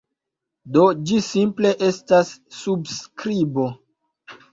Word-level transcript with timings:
Do, 0.77 0.85
ĝi 1.09 1.19
simple 1.25 1.73
estas 1.87 2.31
subskribo. 2.61 3.67